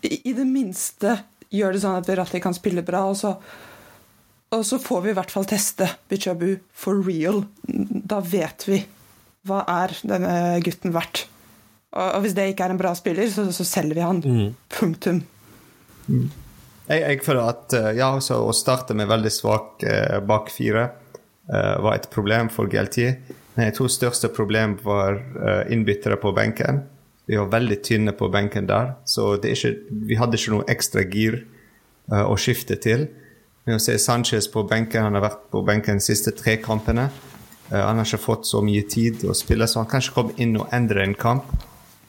i, 0.06 0.34
det 0.34 0.46
minste 0.46 1.18
gjør 1.54 1.74
det 1.74 1.84
sånn 1.84 2.00
at 2.00 2.10
Verratti 2.10 2.42
kan 2.44 2.56
spille 2.58 2.84
bra, 2.86 3.06
og 3.10 3.18
så, 3.18 3.34
og 4.54 4.66
så 4.66 4.80
får 4.82 5.06
vi 5.06 5.14
i 5.14 5.18
hvert 5.18 5.34
fall 5.34 5.48
teste 5.50 5.90
Bichabu 6.10 6.52
for 6.74 7.02
real. 7.06 7.44
Da 7.64 8.22
vet 8.22 8.68
vi 8.70 8.82
hva 9.48 9.64
er 9.68 9.94
denne 10.08 10.36
gutten 10.64 10.94
verdt. 10.96 11.26
Og, 11.94 12.08
og 12.08 12.24
hvis 12.26 12.36
det 12.38 12.52
ikke 12.52 12.68
er 12.68 12.76
en 12.76 12.82
bra 12.82 12.94
spiller, 12.98 13.30
så, 13.32 13.50
så 13.54 13.66
selger 13.68 13.98
vi 13.98 14.06
han. 14.06 14.24
Punktum. 14.74 15.24
Jeg, 16.08 17.00
jeg 17.00 17.22
føler 17.24 17.48
at 17.48 17.76
eh, 17.78 17.92
ja, 18.00 18.10
så 18.24 18.42
å 18.44 18.56
starte 18.56 18.96
med 18.98 19.10
veldig 19.12 19.32
svak 19.32 19.86
eh, 19.88 20.20
bak 20.26 20.52
fire 20.52 20.90
eh, 20.90 21.76
var 21.84 21.96
et 21.96 22.10
problem 22.12 22.52
for 22.52 22.72
GLT. 22.72 23.08
Men 23.56 23.74
to 23.78 23.88
største 23.92 24.32
problem 24.34 24.78
var 24.84 25.20
eh, 25.20 25.74
innbyttere 25.74 26.18
på 26.22 26.32
benken. 26.34 26.82
Vi 27.26 27.38
var 27.38 27.52
veldig 27.54 27.80
tynne 27.86 28.14
på 28.18 28.28
benken 28.34 28.68
der, 28.68 28.96
så 29.08 29.36
ikke, 29.38 29.76
vi 30.10 30.18
hadde 30.20 30.40
ikke 30.40 30.52
noe 30.58 30.66
ekstra 30.68 31.06
gir 31.08 31.38
uh, 32.12 32.26
å 32.28 32.36
skifte 32.36 32.76
til. 32.84 33.06
Men 33.64 33.80
å 33.80 33.84
se 33.84 33.96
Sanchez 34.02 34.50
på 34.52 34.66
benken, 34.68 35.06
han 35.06 35.16
har 35.16 35.24
vært 35.30 35.46
på 35.54 35.62
benken 35.64 36.02
de 36.02 36.04
siste 36.04 36.34
tre 36.36 36.58
kampene. 36.60 37.06
Uh, 37.70 37.80
han 37.80 38.02
har 38.02 38.10
ikke 38.10 38.20
fått 38.26 38.50
så 38.50 38.60
mye 38.66 38.84
tid 38.92 39.24
å 39.24 39.38
spille, 39.38 39.70
så 39.72 39.80
han 39.80 39.88
kan 39.88 40.04
ikke 40.04 40.18
komme 40.18 40.36
inn 40.44 40.58
og 40.60 40.68
endre 40.76 41.06
en 41.06 41.16
kamp. 41.16 41.48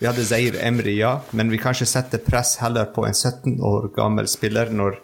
Vi 0.01 0.09
hadde 0.11 0.27
Zair 0.27 0.59
Emri, 0.59 0.97
ja, 0.99 1.21
men 1.31 1.53
vi 1.53 1.63
kan 1.63 1.77
ikke 1.77 1.87
sette 1.87 2.19
press 2.19 2.57
heller 2.59 2.91
på 2.91 3.07
en 3.07 3.15
17 3.15 3.61
år 3.63 3.93
gammel 3.95 4.27
spiller 4.27 4.75
når 4.75 4.99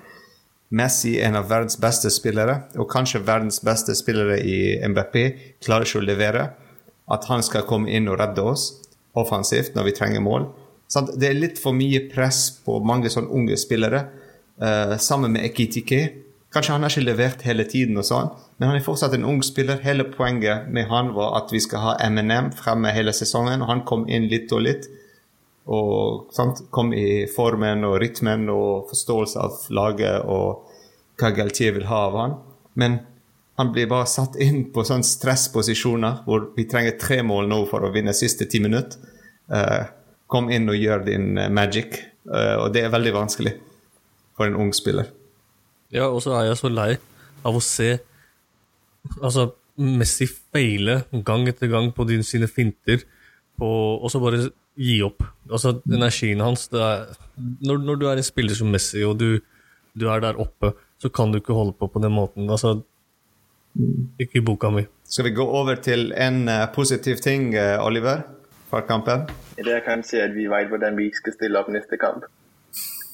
Messi 0.71 1.17
en 1.19 1.35
av 1.35 1.49
verdens 1.51 1.75
beste 1.83 2.13
spillere, 2.15 2.61
og 2.79 2.87
kanskje 2.93 3.25
verdens 3.27 3.59
beste 3.67 3.95
spillere 3.99 4.39
i 4.39 4.79
MBP, 4.87 5.17
klarer 5.65 5.89
ikke 5.89 5.99
å 5.99 6.07
levere. 6.07 6.45
At 7.11 7.27
han 7.27 7.43
skal 7.43 7.67
komme 7.67 7.91
inn 7.91 8.07
og 8.07 8.21
redde 8.21 8.45
oss 8.47 8.69
offensivt 9.19 9.75
når 9.75 9.89
vi 9.89 9.95
trenger 9.99 10.23
mål. 10.23 10.47
Det 10.91 11.27
er 11.27 11.39
litt 11.39 11.59
for 11.59 11.75
mye 11.75 12.05
press 12.11 12.49
på 12.63 12.79
mange 12.87 13.11
sånne 13.11 13.35
unge 13.35 13.59
spillere, 13.59 14.05
eh, 14.63 14.97
sammen 14.99 15.33
med 15.33 15.45
Ekitike. 15.45 16.01
Kanskje 16.55 16.73
han 16.73 16.83
har 16.83 16.91
ikke 16.91 17.07
levert 17.07 17.43
hele 17.43 17.65
tiden, 17.65 17.99
og 17.99 18.05
sånn, 18.05 18.31
men 18.59 18.69
han 18.69 18.79
er 18.79 18.83
fortsatt 18.83 19.15
en 19.15 19.25
ung 19.25 19.43
spiller. 19.43 19.83
Hele 19.83 20.05
poenget 20.05 20.69
med 20.69 20.89
han 20.91 21.13
var 21.15 21.37
at 21.43 21.53
vi 21.53 21.61
skal 21.61 21.79
ha 21.81 21.97
MNM 22.11 22.53
fremme 22.53 22.91
hele 22.95 23.13
sesongen, 23.15 23.63
og 23.63 23.69
han 23.69 23.85
kom 23.87 24.09
inn 24.09 24.27
litt 24.31 24.51
og 24.53 24.63
litt. 24.67 24.89
Og 25.71 26.33
sant? 26.35 26.65
kom 26.75 26.91
i 26.97 27.27
formen 27.31 27.85
og 27.87 28.01
rytmen 28.03 28.49
og 28.51 28.91
forståelse 28.91 29.39
av 29.39 29.69
laget 29.77 30.27
og 30.27 30.67
hva 31.21 31.31
Galtier 31.37 31.77
vil 31.77 31.87
ha 31.87 32.01
av 32.09 32.19
han. 32.19 32.37
Men 32.81 32.99
han 33.61 33.71
blir 33.75 33.91
bare 33.91 34.09
satt 34.09 34.39
inn 34.41 34.65
på 34.73 34.83
sånne 34.89 35.07
stressposisjoner 35.07 36.23
hvor 36.27 36.51
vi 36.57 36.67
trenger 36.71 36.99
tre 36.99 37.21
mål 37.27 37.51
nå 37.51 37.61
for 37.71 37.85
å 37.85 37.93
vinne 37.95 38.15
siste 38.17 38.49
ti 38.51 38.63
minutter. 38.63 38.99
Uh, 39.51 39.85
kom 40.31 40.51
inn 40.51 40.71
og 40.71 40.79
gjør 40.79 41.05
din 41.07 41.35
eh, 41.39 41.51
magic. 41.51 41.99
Uh, 42.25 42.65
og 42.65 42.69
det 42.75 42.85
er 42.87 42.93
veldig 42.95 43.13
vanskelig 43.17 43.53
for 44.39 44.47
en 44.47 44.59
ung 44.63 44.71
spiller. 44.75 45.11
Ja, 45.91 46.07
og 46.07 46.23
så 46.25 46.37
er 46.39 46.49
jeg 46.49 46.61
så 46.61 46.71
lei 46.71 46.93
av 47.47 47.57
å 47.57 47.63
se 47.65 47.97
altså, 49.21 49.51
Messi 49.81 50.27
feile 50.29 51.03
gang 51.27 51.47
etter 51.51 51.71
gang 51.73 51.89
på 51.97 52.05
din, 52.09 52.23
sine 52.27 52.49
finter, 52.51 53.01
og 53.61 54.07
så 54.13 54.21
bare 54.21 54.51
gi 54.81 55.01
opp. 55.05 55.25
Altså, 55.51 55.75
energien 55.93 56.41
hans 56.45 56.69
det 56.73 56.81
er, 56.81 57.11
når, 57.67 57.83
når, 57.85 58.01
du 58.01 58.07
er 58.09 58.21
en 58.21 58.27
spiller 58.27 58.57
som 58.57 58.71
Messi, 58.73 59.03
og 59.05 59.19
du, 59.21 59.41
du, 59.93 60.07
er 60.09 60.23
der 60.25 60.41
oppe, 60.41 60.73
så 61.01 61.11
kan 61.13 61.33
du 61.33 61.41
ikke 61.41 61.57
holde 61.57 61.77
på 61.77 61.91
på 61.93 62.03
den 62.03 62.15
måten. 62.17 62.49
Altså, 62.51 62.81
ikke 64.21 64.41
i 64.41 64.45
boka 64.45 64.71
mi. 64.73 64.87
Skal 65.05 65.29
vi 65.29 65.35
gå 65.37 65.45
over 65.45 65.81
til 65.83 66.13
en 66.17 66.49
uh, 66.49 66.67
positiv 66.75 67.21
ting, 67.23 67.53
uh, 67.55 67.85
Oliver, 67.85 68.23
fra 68.71 68.81
kampen? 68.87 69.29
Det 69.57 69.75
er 69.75 69.85
kanskje 69.85 70.25
at 70.25 70.35
vi 70.35 70.49
vet 70.51 70.71
hvordan 70.73 70.97
vi 70.97 71.11
skal 71.15 71.37
stille 71.37 71.61
opp 71.61 71.69
neste 71.69 71.99
kamp. 72.01 72.25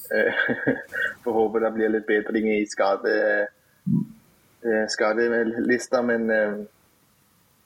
Får 1.23 1.35
håpe 1.35 1.59
det 1.59 1.73
blir 1.75 1.91
litt 1.91 2.05
bedring 2.07 2.45
i 2.53 2.61
skade, 2.69 3.11
skadelister, 4.87 6.05
men, 6.07 6.29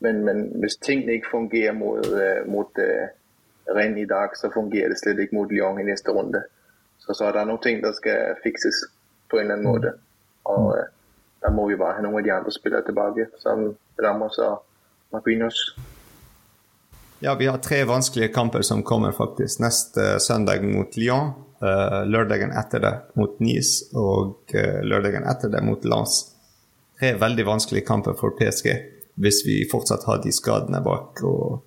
men, 0.01 0.23
men, 0.25 0.39
hvis 0.63 0.79
tingene 0.81 1.19
ikke 1.19 1.29
fungerer 1.35 1.75
mot, 1.77 2.07
mot 2.49 2.81
Renn 3.69 3.97
i 3.97 4.05
dag, 4.05 4.37
så 4.37 4.49
fungerer 4.53 4.89
det 4.89 4.99
slett 4.99 5.19
ikke 5.21 5.37
mot 5.37 5.51
Lyon 5.51 5.79
i 5.79 5.85
neste 5.87 6.11
runde. 6.11 6.43
Så, 6.99 7.13
så 7.13 7.27
er 7.27 7.37
det 7.37 7.45
noen 7.49 7.61
ting 7.63 7.81
der 7.83 7.93
skal 7.97 8.35
fikses 8.43 8.83
på 9.31 9.39
en 9.39 9.45
eller 9.45 9.59
annen 9.59 9.69
måte. 9.69 9.93
Og 10.49 10.73
da 11.41 11.53
må 11.53 11.67
vi 11.69 11.77
bare 11.79 11.97
ha 11.97 12.03
noen 12.03 12.19
av 12.19 12.25
de 12.25 12.33
andre 12.35 12.53
spillere 12.53 12.85
tilbake, 12.85 13.29
som 13.41 13.69
Ramos 14.01 14.37
og 14.41 14.61
Marquinhos. 15.13 15.63
Ja, 17.21 17.35
vi 17.37 17.47
har 17.47 17.57
tre 17.61 17.83
vanskelige 17.85 18.33
kamper 18.33 18.61
som 18.65 18.83
kommer 18.83 19.11
faktisk. 19.13 19.61
Neste 19.61 20.19
søndag 20.19 20.63
mot 20.65 20.97
Lyon, 20.97 21.33
uh, 21.61 22.01
lørdagen 22.09 22.53
etter 22.57 22.81
det 22.81 22.93
mot 23.13 23.39
Nice 23.39 23.91
og 23.93 24.53
uh, 24.55 24.79
lørdagen 24.81 25.27
etter 25.29 25.53
det 25.53 25.61
mot 25.65 25.85
Lens. 25.85 26.23
Tre 26.99 27.13
veldig 27.21 27.45
vanskelige 27.45 27.85
kamper 27.85 28.17
for 28.17 28.33
PSG 28.37 28.73
hvis 29.21 29.43
vi 29.45 29.57
fortsatt 29.69 30.05
har 30.07 30.21
de 30.23 30.31
skadene 30.33 30.81
bak 30.81 31.21
og 31.27 31.61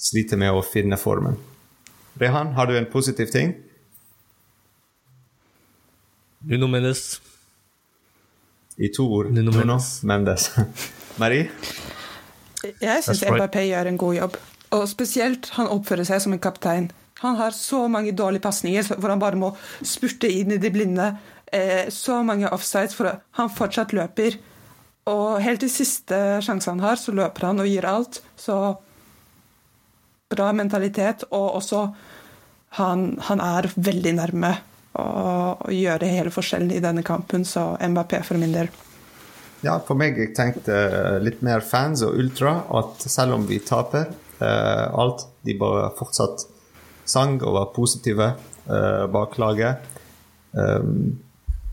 sliter 0.00 0.40
med 0.40 0.54
å 0.56 0.62
finne 0.64 0.96
formen. 1.00 1.36
Rehan, 2.20 2.54
har 2.56 2.66
du 2.66 2.76
en 2.78 2.88
positiv 2.90 3.32
ting? 3.32 3.54
Nuno 6.48 6.66
Mendes. 6.72 7.20
I 8.80 8.88
to 8.96 9.04
ord. 9.12 9.30
Nuno 9.32 9.52
Mendes. 9.52 10.00
Mendes. 10.02 10.50
Marie? 11.20 11.50
Jeg 12.80 13.04
syns. 13.04 13.22
MPP 13.28 13.60
gjør 13.68 13.90
en 13.90 14.00
god 14.00 14.16
jobb. 14.16 14.40
Og 14.76 14.86
spesielt 14.88 15.50
han 15.56 15.68
oppfører 15.68 16.08
seg 16.08 16.22
som 16.24 16.36
en 16.36 16.42
kaptein. 16.42 16.88
Han 17.20 17.36
har 17.36 17.52
så 17.52 17.84
mange 17.92 18.14
dårlige 18.16 18.46
pasninger 18.46 18.94
hvor 18.94 19.12
han 19.12 19.20
bare 19.20 19.36
må 19.36 19.50
spurte 19.84 20.30
inn 20.32 20.54
i 20.54 20.60
de 20.62 20.70
blinde. 20.72 21.10
Eh, 21.52 21.90
så 21.92 22.22
mange 22.24 22.48
offsides 22.48 22.96
for 22.96 23.10
han 23.36 23.52
fortsatt 23.52 23.92
løper. 23.96 24.38
Og 25.10 25.40
helt 25.44 25.60
til 25.60 25.72
siste 25.72 26.16
sjanse 26.44 26.70
han 26.70 26.80
har, 26.80 26.96
så 26.96 27.12
løper 27.12 27.50
han 27.50 27.60
og 27.60 27.68
gir 27.68 27.88
alt. 27.88 28.22
Så 28.40 28.56
bra 30.30 30.50
mentalitet, 30.56 31.24
og 31.30 31.56
også 31.58 31.86
han, 32.78 33.16
han 33.26 33.42
er 33.42 33.70
veldig 33.74 34.12
nærme 34.20 34.52
å, 34.98 35.70
gjøre 35.70 36.10
hele 36.10 36.32
forskjellen 36.34 36.70
i 36.74 36.82
denne 36.82 37.02
kampen, 37.06 37.44
så 37.46 37.74
Mbappé 37.80 38.22
for 38.26 38.38
min 38.40 38.54
del. 38.54 38.70
Ja, 39.60 39.76
for 39.84 39.98
meg 39.98 40.16
jeg 40.16 40.32
tenkte 40.36 41.18
litt 41.20 41.42
mer 41.44 41.64
fans 41.66 42.04
og 42.06 42.16
ultra, 42.18 42.60
at 42.78 43.02
selv 43.04 43.36
om 43.36 43.48
vi 43.48 43.58
taper 43.64 44.06
eh, 44.40 44.86
alt, 44.88 45.26
de 45.44 45.56
bare 45.58 45.90
fortsatt 45.98 46.46
sang 47.10 47.36
og 47.42 47.56
var 47.58 47.72
positive 47.74 48.30
eh, 48.30 49.04
bak 49.12 49.36
laget. 49.42 49.98
Um, 50.52 51.18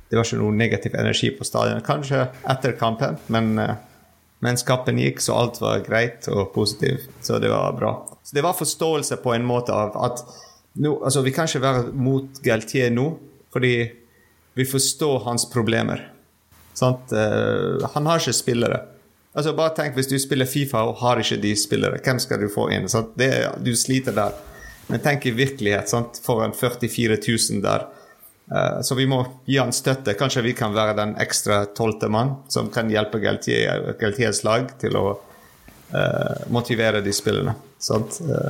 det 0.09 0.17
var 0.17 0.27
ikke 0.27 0.39
noe 0.39 0.55
negativ 0.55 0.95
energi 0.99 1.31
på 1.35 1.47
stadion. 1.47 1.83
Kanskje 1.85 2.25
etter 2.47 2.75
kampen, 2.79 3.17
men 3.33 3.53
eh, 3.61 3.75
mens 4.43 4.65
kampen 4.67 4.99
gikk, 5.01 5.23
så 5.23 5.39
alt 5.39 5.61
var 5.63 5.81
greit 5.85 6.27
og 6.31 6.51
positivt. 6.55 7.09
Så 7.23 7.39
det 7.43 7.51
var 7.53 7.75
bra. 7.77 7.95
Så 8.27 8.35
det 8.35 8.41
var 8.41 8.53
forståelse 8.53 9.15
på 9.23 9.33
en 9.33 9.45
måte 9.47 9.71
av 9.71 9.93
at 10.03 10.19
no, 10.83 10.97
altså 10.99 11.21
Vi 11.23 11.31
kan 11.31 11.47
ikke 11.47 11.63
være 11.63 11.83
mot 11.95 12.41
Galtier 12.43 12.91
nå, 12.91 13.05
fordi 13.55 13.71
vi 14.57 14.65
forstår 14.67 15.21
hans 15.23 15.45
problemer. 15.47 16.01
Sant? 16.75 17.13
Uh, 17.13 17.85
han 17.93 18.09
har 18.09 18.19
ikke 18.19 18.35
spillere. 18.35 18.81
Altså 19.31 19.53
Bare 19.55 19.71
tenk 19.77 19.95
hvis 19.95 20.09
du 20.11 20.17
spiller 20.19 20.49
Fifa 20.49 20.81
og 20.89 20.99
har 20.99 21.21
ikke 21.21 21.37
de 21.39 21.53
spillere. 21.55 22.01
Hvem 22.03 22.19
skal 22.19 22.43
du 22.43 22.49
få 22.51 22.67
inn? 22.75 22.89
Det, 23.15 23.29
du 23.63 23.71
sliter 23.79 24.17
der. 24.17 24.35
Men 24.91 24.99
tenk 25.05 25.29
i 25.29 25.33
virkelighet 25.37 25.87
sant? 25.87 26.19
foran 26.25 26.51
44 26.57 27.21
000 27.23 27.63
der. 27.63 27.87
Uh, 28.51 28.81
så 28.83 28.99
vi 28.99 29.07
må 29.07 29.21
gi 29.47 29.55
han 29.61 29.71
støtte. 29.71 30.17
Kanskje 30.19 30.43
vi 30.49 30.55
kan 30.57 30.75
være 30.75 30.99
den 30.99 31.15
ekstra 31.23 31.63
tolvte 31.79 32.11
mann 32.11 32.41
som 32.51 32.67
kan 32.75 32.91
hjelpe 32.91 33.23
Galtier, 33.23 33.93
Galtiers 34.03 34.43
lag 34.43 34.75
til 34.83 34.99
å 34.99 35.13
motivere 36.51 36.99
de 37.01 37.13
spillerne. 37.15 37.53
Sant? 37.79 38.19
Uh. 38.25 38.49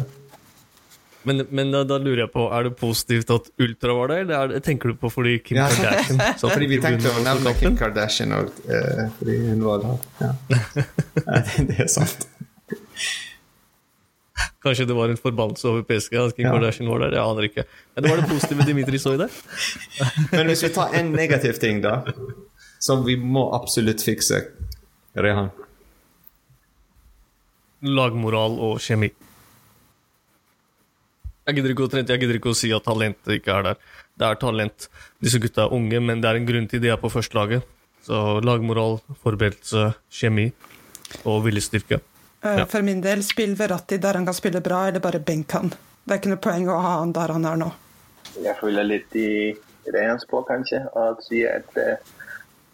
Men, 1.27 1.45
men 1.49 1.71
da, 1.71 1.81
da, 1.83 1.97
lurer 1.99 2.21
jeg 2.23 2.31
på, 2.31 2.45
er 2.55 2.69
det 2.69 2.77
positivt 2.79 3.31
at 3.35 3.49
Ultra 3.59 3.95
var 3.97 4.13
der, 4.13 4.21
eller 4.23 4.53
det, 4.53 4.61
tenker 4.63 4.93
du 4.93 4.99
på 5.01 5.09
fordi 5.11 5.33
Kim 5.43 5.59
ja. 5.59 5.65
Kardashian 5.67 6.21
så 6.39 6.47
Fordi 6.53 6.69
vi 6.71 6.77
tenkte 6.83 7.11
å 7.11 7.23
nevne 7.25 7.51
Kim 7.59 7.75
Kardashian 7.75 8.35
og, 8.37 8.53
uh, 8.69 9.01
fordi 9.17 9.35
hun 9.49 9.65
var 9.67 9.83
der. 9.83 10.05
Ja. 10.23 10.31
det, 11.27 11.65
det 11.67 11.77
er 11.83 11.91
sant. 11.91 12.29
Kanskje 14.63 14.87
det 14.87 14.95
var 14.95 15.11
en 15.11 15.19
forbannelse 15.19 15.67
over 15.67 15.83
PSG 15.89 16.15
at 16.21 16.37
Kim 16.37 16.47
ja. 16.47 16.55
Kardashian 16.55 16.87
var 16.93 17.03
der? 17.03 17.19
Jeg 17.19 17.33
aner 17.33 17.49
ikke. 17.49 17.67
Men 17.91 18.05
det 18.05 18.13
var 18.13 18.23
det 18.23 18.31
positive 18.31 18.71
Dimitri 18.71 19.03
så 19.03 19.17
i 19.17 19.21
det. 19.25 19.29
Men 20.37 20.53
hvis 20.53 20.63
vi 20.63 20.73
tar 20.79 20.95
en 20.95 21.11
negativ 21.17 21.59
ting, 21.59 21.83
da, 21.83 21.99
som 22.79 23.03
vi 23.03 23.19
må 23.19 23.49
absolutt 23.57 24.05
fikse, 24.05 24.45
Rehan 25.17 25.51
lagmoral 27.81 28.57
og 28.63 28.81
kjemi. 28.83 29.11
Jeg 31.47 31.55
gidder, 31.55 31.71
ikke 31.71 31.85
å, 31.85 31.91
jeg 31.95 32.19
gidder 32.19 32.39
ikke 32.41 32.51
å 32.51 32.57
si 32.57 32.73
at 32.75 32.83
talentet 32.83 33.37
ikke 33.37 33.53
er 33.55 33.69
der. 33.69 33.77
Det 34.19 34.27
er 34.27 34.39
talent. 34.41 34.89
Disse 35.23 35.39
gutta 35.39 35.63
er 35.63 35.75
unge, 35.77 36.01
men 36.03 36.19
det 36.19 36.27
er 36.27 36.39
en 36.39 36.47
grunn 36.47 36.67
til 36.67 36.81
de 36.83 36.91
er 36.91 36.99
på 36.99 37.11
førstelaget. 37.13 37.63
Så 38.03 38.39
lagmoral, 38.43 38.99
forberedelse, 39.23 39.93
kjemi 40.11 40.49
og 41.23 41.45
viljestyrke. 41.45 42.01
Ja. 42.43 42.65
For 42.69 42.83
min 42.85 42.99
del, 43.03 43.23
spill 43.25 43.55
Verratti 43.59 43.99
der 44.01 44.19
han 44.19 44.27
kan 44.27 44.35
spille 44.35 44.61
bra, 44.63 44.87
eller 44.89 45.03
bare 45.03 45.23
benk 45.23 45.55
han. 45.55 45.71
Det 46.03 46.13
er 46.13 46.21
ikke 46.21 46.33
noe 46.33 46.43
poeng 46.43 46.67
å 46.71 46.81
ha 46.83 46.93
han 47.01 47.15
der 47.15 47.33
han 47.35 47.47
er 47.47 47.61
nå. 47.63 47.71
Jeg 48.43 48.55
føler 48.59 48.85
litt 48.85 49.15
i 49.17 49.29
i 49.87 49.91
på, 50.29 50.41
kanskje, 50.43 50.81
og 50.99 51.21
sier 51.23 51.61
at 51.61 51.77
eh, 51.79 51.99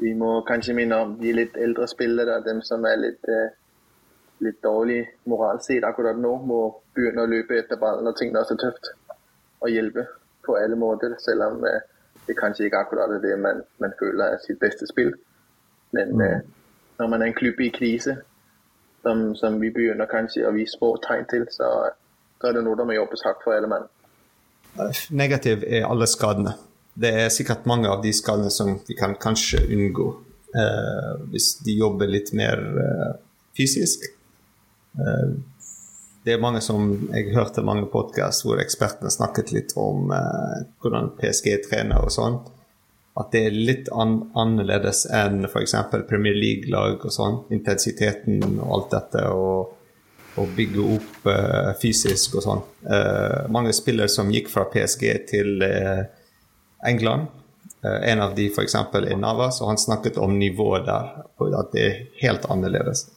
vi 0.01 0.13
må 0.17 0.41
kanskje 0.47 0.73
minne 0.73 0.97
om 0.97 1.11
de 1.19 1.33
litt 1.33 1.57
eldre 1.57 1.87
spillere, 1.87 2.41
dem 2.45 2.61
som 2.65 2.85
er 2.89 2.97
litt, 2.97 3.29
eh, 3.29 3.53
litt 4.43 4.59
dårlig 4.63 5.01
moralsett 5.29 5.85
akkurat 5.87 6.17
nå, 6.19 6.33
må 6.47 6.59
begynne 6.95 7.23
å 7.23 7.29
løpe 7.29 7.57
etter 7.59 7.79
ballen 7.79 8.07
når 8.07 8.17
tingene 8.19 8.41
er 8.41 8.49
så 8.49 8.57
tøft, 8.59 8.91
og 9.61 9.71
hjelpe 9.71 10.07
på 10.43 10.57
alle 10.59 10.75
måter, 10.79 11.15
selv 11.23 11.47
om 11.47 11.63
eh, 11.67 11.81
det 12.27 12.35
kanskje 12.39 12.67
ikke 12.67 12.81
akkurat 12.83 13.13
er 13.15 13.23
det 13.23 13.37
man, 13.39 13.63
man 13.79 13.95
føler 13.99 14.33
er 14.33 14.43
sitt 14.43 14.59
beste 14.59 14.87
spill. 14.89 15.13
Men 15.95 16.21
eh, 16.21 16.39
når 16.99 17.11
man 17.11 17.21
er 17.21 17.31
en 17.31 17.37
klubb 17.37 17.61
i 17.61 17.71
krise, 17.73 18.17
som, 19.03 19.35
som 19.35 19.59
vi 19.61 19.71
begynner 19.75 20.07
kanskje 20.09 20.45
å 20.47 20.53
vise 20.55 20.77
små 20.77 20.93
tegn 21.03 21.27
til, 21.31 21.47
så, 21.51 21.69
så 22.39 22.49
er 22.49 22.57
det 22.57 22.63
noe 22.65 22.79
det 22.79 22.87
må 22.87 22.95
jobbes 22.95 23.25
hardt 23.27 23.43
for 23.43 23.55
alle 23.55 23.71
mann. 23.71 23.89
Negativ 25.13 25.65
er 25.67 25.85
alle 25.85 26.07
skadene. 26.09 26.55
Det 26.93 27.11
er 27.23 27.33
sikkert 27.33 27.67
mange 27.69 27.89
av 27.89 28.03
de 28.03 28.13
skadene 28.15 28.51
som 28.53 28.77
vi 28.87 28.95
kan 28.97 29.15
kanskje 29.21 29.63
unngå 29.73 30.07
eh, 30.55 31.11
hvis 31.33 31.55
de 31.65 31.77
jobber 31.81 32.09
litt 32.09 32.31
mer 32.37 32.61
eh, 32.61 33.13
fysisk. 33.57 34.05
Eh, 34.99 35.29
det 36.23 36.33
er 36.33 36.39
mange 36.39 36.61
som 36.63 37.09
Jeg 37.11 37.33
hørte 37.35 37.65
mange 37.65 37.89
podkast 37.91 38.45
hvor 38.45 38.61
ekspertene 38.63 39.11
snakket 39.11 39.51
litt 39.51 39.73
om 39.75 40.11
eh, 40.15 40.65
hvordan 40.83 41.13
PSG 41.19 41.57
trener 41.67 42.05
og 42.05 42.13
sånn. 42.15 42.41
At 43.19 43.29
det 43.35 43.45
er 43.45 43.61
litt 43.69 43.91
an 43.93 44.19
annerledes 44.39 45.03
enn 45.13 45.43
f.eks. 45.45 45.75
Premier 46.09 46.33
League-lag 46.33 47.03
og 47.03 47.13
sånn. 47.13 47.43
Intensiteten 47.53 48.41
og 48.55 48.69
alt 48.77 48.93
dette. 48.95 49.25
og 49.29 49.79
å 50.35 50.45
bygge 50.55 50.85
opp 50.95 51.29
eh, 51.29 51.71
fysisk 51.81 52.39
og 52.39 52.45
sånn. 52.45 52.61
Eh, 52.89 53.39
mange 53.53 53.73
spillere 53.75 54.09
som 54.09 54.31
gikk 54.33 54.49
fra 54.49 54.65
PSG 54.71 55.05
til 55.29 55.65
eh, 55.65 56.05
England. 56.89 57.29
En 57.83 58.21
av 58.23 58.31
de 58.35 58.45
f.eks. 58.47 58.77
er 58.79 59.09
Navas, 59.19 59.57
og 59.59 59.73
han 59.73 59.79
snakket 59.79 60.15
om 60.23 60.37
nivået 60.39 60.85
der. 60.87 61.09
At 61.59 61.73
det 61.73 61.81
er 61.83 61.97
helt 62.21 62.45
annerledes. 62.51 63.09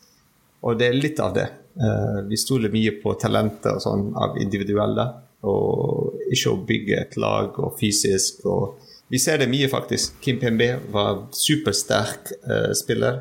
Og 0.66 0.80
det 0.80 0.88
er 0.88 0.99
litt 0.99 1.23
av 1.23 1.37
det. 1.37 1.45
Eh, 1.80 2.23
vi 2.28 2.37
stoler 2.37 2.73
mye 2.73 2.95
på 3.02 3.12
talentet 3.21 3.68
og 3.75 3.83
sånn 3.85 4.09
av 4.16 4.38
individuelle, 4.40 5.04
og 5.47 6.33
ikke 6.33 6.52
å 6.52 6.61
bygge 6.68 7.00
et 7.02 7.16
lag 7.21 7.59
og 7.61 7.76
fysisk. 7.80 8.45
og 8.49 8.78
Vi 9.12 9.21
ser 9.23 9.38
det 9.38 9.50
mye, 9.52 9.68
faktisk. 9.68 10.16
Kim 10.25 10.40
Pembe 10.40 10.80
var 10.90 11.26
supersterk 11.37 12.33
uh, 12.49 12.73
spiller. 12.75 13.21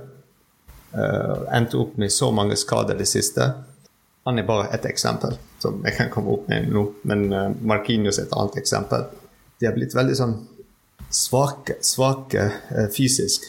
Uh, 0.95 1.43
endte 1.53 1.77
opp 1.77 1.97
med 2.01 2.09
så 2.09 2.31
mange 2.33 2.55
skader 2.57 2.97
det 2.97 3.05
siste. 3.11 3.51
Han 4.25 4.39
er 4.39 4.47
bare 4.47 4.71
ett 4.73 4.87
eksempel 4.89 5.35
som 5.61 5.83
jeg 5.85 5.97
kan 5.99 6.09
komme 6.09 6.33
opp 6.33 6.47
med 6.49 6.71
nå. 6.73 6.87
Men 7.05 7.27
uh, 7.33 7.51
Marquinhos 7.61 8.17
er 8.17 8.25
et 8.25 8.33
annet 8.33 8.57
eksempel. 8.63 9.05
De 9.59 9.67
har 9.69 9.75
blitt 9.75 9.93
veldig 9.93 10.17
sånn 10.17 10.39
svake, 11.13 11.77
svake 11.85 12.47
fysisk. 12.95 13.45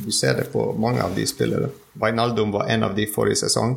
Du 0.00 0.08
ser 0.10 0.38
det 0.38 0.46
på 0.50 0.62
mange 0.80 1.04
av 1.04 1.12
de 1.14 1.26
spillere. 1.28 1.68
Wijnaldum 2.00 2.52
var 2.54 2.70
en 2.72 2.86
av 2.86 2.96
de 2.96 3.06
forrige 3.10 3.42
sesong. 3.44 3.76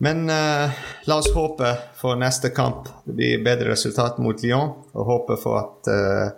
Men 0.00 0.24
uh, 0.32 0.72
la 1.04 1.16
oss 1.20 1.28
håpe 1.34 1.74
for 2.00 2.16
neste 2.16 2.48
kamp 2.56 2.86
det 3.04 3.16
blir 3.18 3.42
bedre 3.44 3.74
resultat 3.74 4.18
mot 4.22 4.42
Lyon. 4.42 4.72
Og 4.94 5.10
håpe 5.10 5.36
for 5.42 5.60
at 5.60 5.90
uh, 5.92 6.30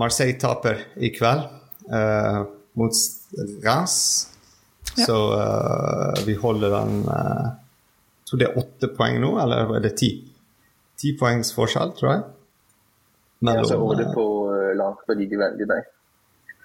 Marseille 0.00 0.38
taper 0.40 0.80
i 0.96 1.12
kveld 1.14 1.44
uh, 1.92 2.44
mot 2.80 3.02
Reims. 3.64 3.98
Ja. 4.94 5.06
Så 5.06 5.18
uh, 5.34 6.24
vi 6.24 6.38
holder 6.40 6.72
den 6.78 7.04
uh, 7.08 7.52
tror 8.34 8.40
det 8.40 8.48
er 8.48 8.58
åtte 8.58 8.90
poeng 8.96 9.20
nå, 9.22 9.34
eller 9.42 9.76
er 9.76 9.84
det 9.84 9.94
ti? 10.00 10.10
Ti 10.98 11.14
poengs 11.18 11.52
forskjell, 11.54 11.92
tror 11.98 12.10
jeg. 12.10 12.22
Ja, 13.44 13.60
så 13.66 13.78
holder 13.78 14.10
på 14.14 14.26
uh, 14.48 14.72
langt 14.78 15.04
fordi 15.06 15.28
de 15.30 15.38
i 15.38 15.68
dag. 15.68 15.90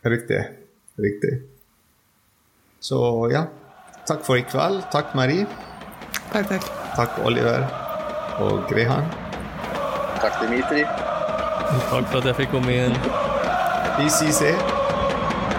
Riktig. 0.08 0.42
Riktig. 1.00 1.34
Så 2.82 3.30
ja. 3.32 3.46
Takk 4.08 4.24
for 4.26 4.39
i 4.39 4.42
kveld. 4.42 4.84
Takk, 4.92 5.13
Marie. 5.15 5.46
Takk, 6.32 6.48
takk. 6.50 6.70
Takk, 6.96 7.20
Oliver 7.26 7.65
og 8.39 8.63
Grehan. 8.70 9.06
Takk, 10.22 10.42
Dimitri. 10.42 10.84
Takk 11.89 12.08
for 12.10 12.18
at 12.18 12.26
jeg 12.32 12.36
fikk 12.42 12.56
komme 12.56 12.74
igjen. 12.74 12.96
ICC. 14.00 14.56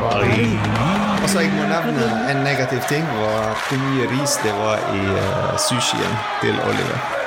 Og 0.00 1.28
så 1.28 1.44
jeg 1.44 1.52
må 1.54 1.68
nevne 1.68 2.08
en 2.32 2.42
negativ 2.42 2.80
ting, 2.88 3.06
var 3.20 3.54
hvor 3.68 3.80
mye 3.84 4.08
ris 4.14 4.38
det 4.44 4.52
var 4.56 4.80
i 4.96 5.02
uh, 5.12 5.56
sushien 5.68 6.20
til 6.40 6.56
Oliver. 6.66 7.19